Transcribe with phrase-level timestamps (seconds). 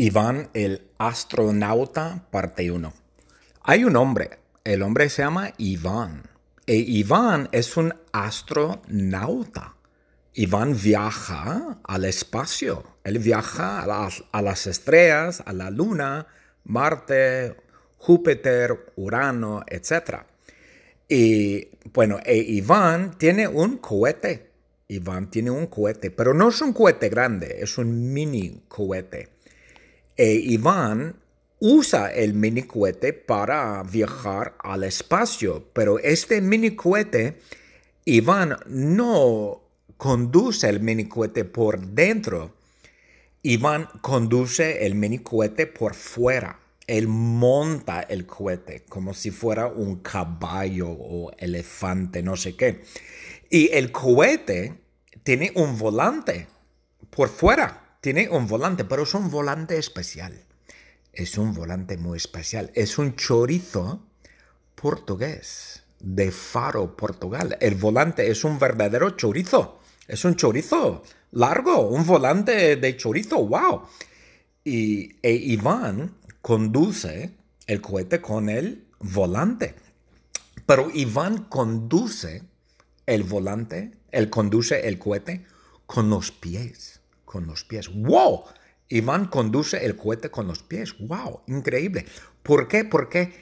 [0.00, 2.94] Iván el astronauta, parte 1.
[3.64, 6.22] Hay un hombre, el hombre se llama Iván.
[6.68, 9.74] E Iván es un astronauta.
[10.34, 12.84] Iván viaja al espacio.
[13.02, 16.28] Él viaja a las, estrellas, a la luna,
[16.62, 17.56] Marte,
[17.96, 20.20] Júpiter, Urano, etc.
[21.08, 24.52] Y bueno, e Iván tiene un cohete.
[24.86, 29.37] Iván tiene un cohete, pero no es un cohete grande, es un mini cohete.
[30.18, 31.14] E Iván
[31.60, 37.38] usa el mini cohete para viajar al espacio, pero este mini cohete,
[38.04, 39.62] Iván no
[39.96, 42.56] conduce el mini cohete por dentro,
[43.42, 46.58] Iván conduce el mini cohete por fuera.
[46.88, 52.82] Él monta el cohete como si fuera un caballo o elefante, no sé qué.
[53.50, 54.80] Y el cohete
[55.22, 56.48] tiene un volante
[57.10, 60.44] por fuera tiene un volante, pero es un volante especial.
[61.12, 62.70] Es un volante muy especial.
[62.74, 64.04] Es un chorizo
[64.74, 67.56] portugués de Faro, Portugal.
[67.60, 69.80] El volante es un verdadero chorizo.
[70.06, 73.44] Es un chorizo largo, un volante de chorizo.
[73.44, 73.82] ¡Wow!
[74.64, 77.34] Y e Iván conduce
[77.66, 79.74] el cohete con el volante.
[80.66, 82.42] Pero Iván conduce
[83.06, 85.44] el volante, él conduce el cohete
[85.86, 86.98] con los pies
[87.28, 87.90] con los pies.
[87.92, 88.44] ¡Wow!
[88.88, 90.96] Iván conduce el cohete con los pies.
[90.98, 91.42] ¡Wow!
[91.46, 92.06] Increíble.
[92.42, 92.84] ¿Por qué?
[92.84, 93.34] Porque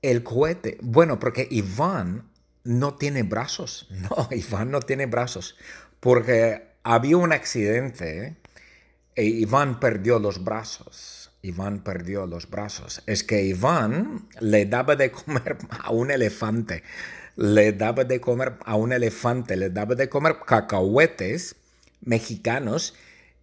[0.00, 2.30] el cohete, bueno, porque Iván
[2.64, 3.88] no tiene brazos.
[4.10, 5.56] No, Iván no tiene brazos.
[6.00, 8.38] Porque había un accidente
[9.14, 11.32] e Iván perdió los brazos.
[11.42, 13.02] Iván perdió los brazos.
[13.06, 16.82] Es que Iván le daba de comer a un elefante.
[17.36, 21.56] Le daba de comer a un elefante, le daba de comer cacahuetes
[22.02, 22.94] mexicanos,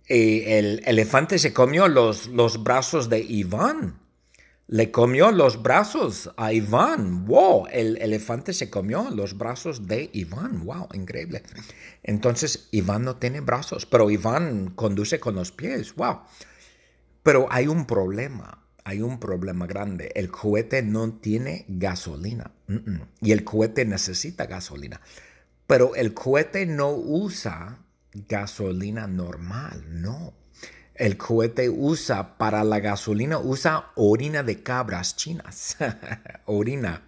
[0.05, 3.99] el elefante se comió los, los brazos de Iván.
[4.71, 7.25] Le comió los brazos a Iván.
[7.25, 7.65] ¡Wow!
[7.71, 10.63] El elefante se comió los brazos de Iván.
[10.63, 10.89] ¡Wow!
[10.93, 11.41] Increíble.
[12.03, 15.95] Entonces, Iván no tiene brazos, pero Iván conduce con los pies.
[15.95, 16.19] ¡Wow!
[17.23, 18.63] Pero hay un problema.
[18.83, 20.11] Hay un problema grande.
[20.13, 22.51] El cohete no tiene gasolina.
[23.21, 25.01] Y el cohete necesita gasolina.
[25.65, 27.79] Pero el cohete no usa
[28.13, 30.33] gasolina normal, no.
[30.95, 35.77] El cohete usa para la gasolina, usa orina de cabras chinas.
[36.45, 37.03] orina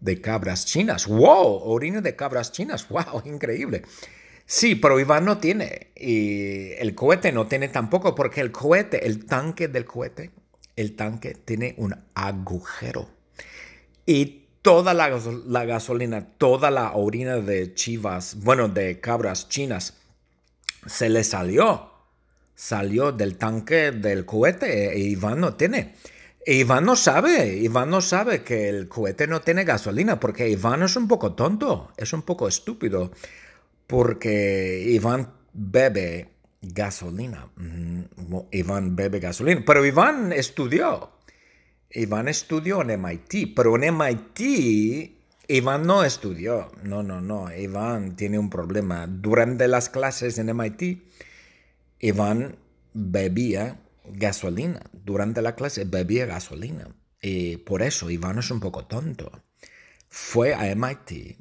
[0.00, 1.06] de cabras chinas.
[1.06, 1.60] ¡Wow!
[1.64, 2.88] Orina de cabras chinas.
[2.88, 3.22] ¡Wow!
[3.26, 3.82] Increíble.
[4.46, 5.88] Sí, pero Iván no tiene.
[5.94, 10.30] Y el cohete no tiene tampoco, porque el cohete, el tanque del cohete,
[10.74, 13.10] el tanque tiene un agujero.
[14.06, 19.97] Y toda la, la gasolina, toda la orina de chivas, bueno, de cabras chinas,
[20.86, 21.92] se le salió.
[22.54, 25.94] Salió del tanque del cohete e Iván no tiene.
[26.44, 30.96] Iván no sabe, Iván no sabe que el cohete no tiene gasolina porque Iván es
[30.96, 33.12] un poco tonto, es un poco estúpido
[33.86, 36.30] porque Iván bebe
[36.62, 37.48] gasolina.
[37.56, 38.02] Mm,
[38.50, 41.12] Iván bebe gasolina, pero Iván estudió.
[41.90, 45.17] Iván estudió en MIT, pero en MIT
[45.50, 49.06] Iván no estudió, no, no, no, Iván tiene un problema.
[49.06, 51.02] Durante las clases en MIT,
[52.00, 52.58] Iván
[52.92, 54.82] bebía gasolina.
[54.92, 56.94] Durante la clase bebía gasolina.
[57.22, 59.42] Y por eso Iván es un poco tonto.
[60.10, 61.38] Fue a MIT,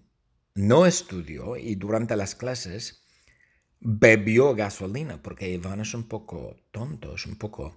[0.56, 3.04] no estudió y durante las clases
[3.82, 7.76] bebió gasolina porque Iván es un poco tonto, es un poco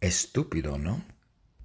[0.00, 1.04] estúpido, ¿no?